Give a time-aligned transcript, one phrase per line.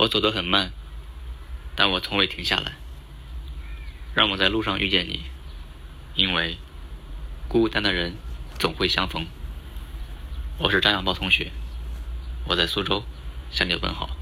[0.00, 0.72] 我走得很慢，
[1.76, 2.72] 但我从未停下来。
[4.14, 5.24] 让我在路上遇见你，
[6.14, 6.56] 因为
[7.48, 8.14] 孤单的人
[8.58, 9.26] 总会相逢。
[10.56, 11.50] 我是张小豹同学，
[12.46, 13.04] 我在苏州
[13.50, 14.16] 向你问好。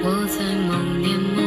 [0.00, 1.37] 我在某年某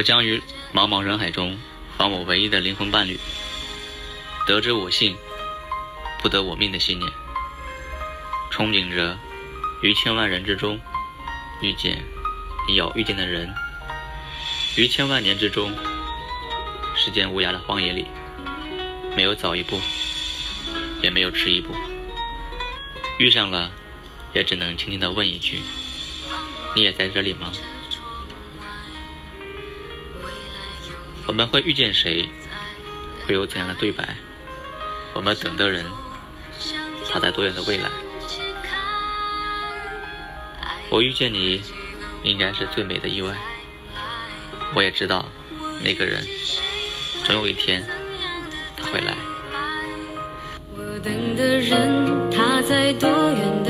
[0.00, 1.58] 我将于茫茫人海中
[1.98, 3.20] 还我唯一的灵魂伴侣，
[4.46, 5.14] 得之我幸，
[6.22, 7.12] 不得我命的信念，
[8.50, 9.18] 憧憬着
[9.82, 10.80] 于千万人之中
[11.60, 12.02] 遇见
[12.66, 13.54] 你要遇见的人，
[14.74, 15.70] 于千万年之中，
[16.96, 18.06] 时间无涯的荒野里，
[19.14, 19.78] 没有早一步，
[21.02, 21.74] 也没有迟一步，
[23.18, 23.70] 遇上了，
[24.32, 25.60] 也只能轻轻的问一句：
[26.74, 27.52] 你也在这里吗？
[31.30, 32.28] 我们会遇见谁？
[33.24, 34.16] 会有怎样的对白？
[35.14, 35.86] 我们等的人，
[37.08, 37.88] 他在多远的未来？
[40.90, 41.62] 我遇见你，
[42.24, 43.32] 应该是最美的意外。
[44.74, 45.24] 我也知道，
[45.84, 46.26] 那个人，
[47.24, 47.88] 总有一天，
[48.76, 49.14] 他会来。
[50.74, 53.69] 我等的人，他在多远的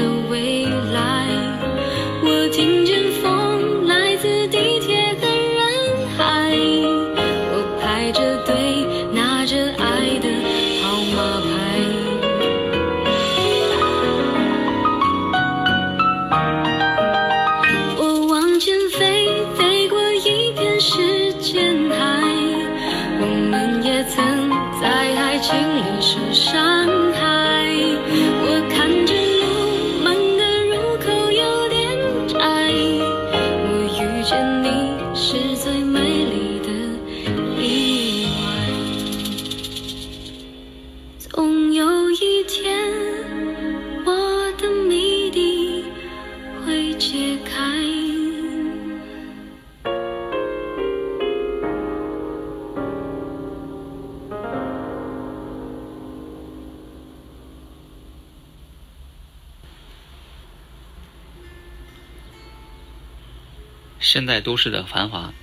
[64.00, 65.34] 现代都市的繁华，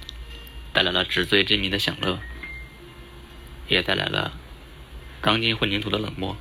[0.74, 2.20] 带来了纸醉金迷的享乐，
[3.68, 4.34] 也带来了
[5.22, 6.36] 钢筋混凝土的冷漠。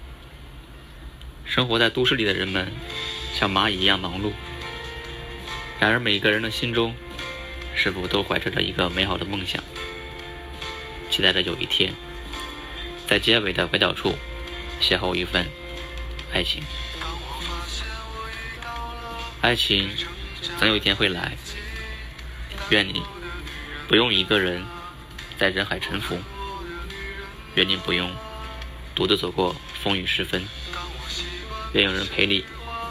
[1.45, 2.73] 生活在都市里的人们，
[3.35, 4.33] 像蚂蚁一样忙碌。
[5.79, 6.95] 然而，每个人的心中，
[7.75, 9.63] 是否都怀揣着一个美好的梦想，
[11.11, 11.93] 期待着有一天，
[13.07, 14.15] 在结尾的拐角处，
[14.81, 15.47] 邂逅一份
[16.33, 16.63] 爱情。
[19.43, 19.91] 爱情，
[20.59, 21.37] 总有一天会来。
[22.71, 23.03] 愿你
[23.87, 24.65] 不用一个人
[25.39, 26.19] 在人海沉浮，
[27.55, 28.11] 愿你不用
[28.95, 30.45] 独自走过风雨时分，
[31.73, 32.45] 愿有人陪你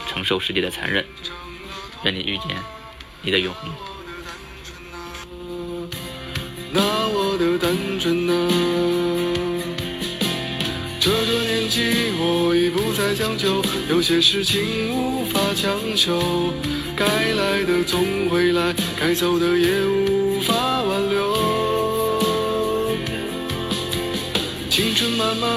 [0.08, 1.04] 承受世界的残忍，
[2.04, 2.56] 愿你遇见
[3.20, 3.95] 你的永恒。
[13.16, 14.60] 将就，有些事情
[14.94, 16.52] 无法强求。
[16.94, 21.36] 该来的总会来，该走的也无法挽留。
[24.68, 25.50] 青春慢慢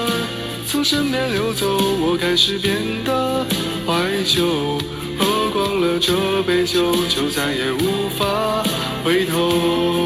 [0.66, 1.66] 从身边流走，
[2.00, 2.74] 我开始变
[3.04, 3.46] 得
[3.86, 3.92] 怀
[4.24, 4.78] 旧。
[5.18, 8.64] 喝光了这杯酒，就再也无法
[9.04, 9.99] 回头。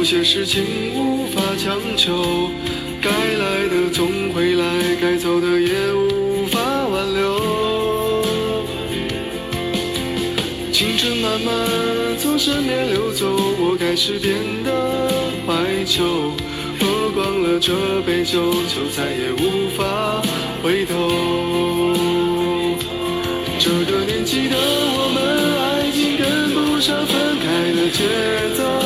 [0.00, 0.64] 有些事情
[0.94, 2.50] 无法强求。
[3.02, 4.64] 该来的总会来，
[4.98, 6.58] 该走的也无法
[6.88, 8.24] 挽留。
[10.72, 11.54] 青春慢慢
[12.16, 13.26] 从身边流走，
[13.60, 14.72] 我开始变得
[15.46, 16.32] 怀旧。
[16.80, 20.22] 喝光了这杯酒，就再也无法
[20.62, 20.94] 回头。
[23.58, 25.20] 这个年纪的我们，
[25.60, 28.00] 爱情跟不上分开的节
[28.56, 28.79] 奏。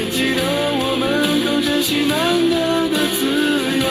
[0.00, 0.40] 年纪的
[0.80, 2.16] 我们，更珍惜难
[2.48, 2.56] 得
[2.88, 3.20] 的自
[3.76, 3.84] 由。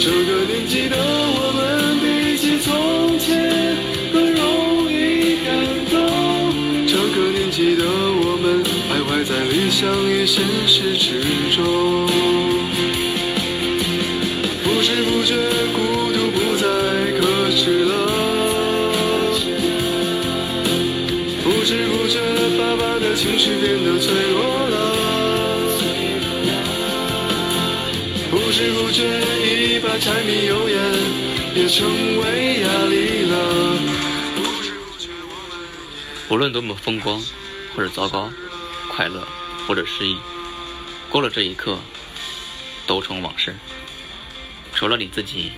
[0.00, 1.60] 这个年纪的我们，
[2.00, 3.30] 比起从前
[4.12, 5.54] 更容易感
[5.88, 5.94] 动。
[6.84, 8.58] 这个年纪的我们，
[8.90, 11.22] 徘徊在理想与现实之
[11.54, 12.39] 中。
[23.20, 24.96] 情绪变得脆弱了。
[28.30, 29.04] 不知不觉，
[29.44, 30.80] 一把柴米油盐
[31.54, 33.76] 也成为压力了。
[34.34, 37.22] 不知不觉，我们无论多么风光
[37.76, 38.32] 或者糟糕，
[38.88, 39.28] 快乐
[39.66, 40.16] 或者失意，
[41.10, 41.78] 过了这一刻，
[42.86, 43.54] 都成往事。
[44.72, 45.52] 除了你自己，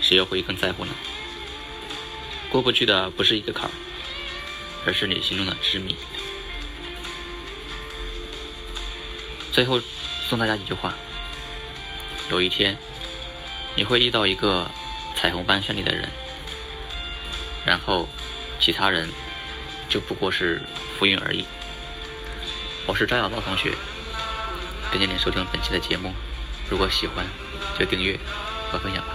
[0.00, 0.92] 谁又会更在乎呢？
[2.50, 3.72] 过不去的不是一个坎儿，
[4.86, 5.96] 而是你心中的执迷。
[9.54, 9.80] 最后
[10.28, 10.92] 送大家一句话：
[12.28, 12.76] 有一天，
[13.76, 14.68] 你会遇到一个
[15.14, 16.08] 彩虹般绚丽的人，
[17.64, 18.08] 然后
[18.58, 19.08] 其他人
[19.88, 20.60] 就不过是
[20.98, 21.44] 浮云而已。
[22.84, 23.70] 我是张小宝同学，
[24.90, 26.12] 感谢您收听本期的节目。
[26.68, 27.24] 如果喜欢，
[27.78, 28.18] 就订阅
[28.72, 29.14] 和分享吧。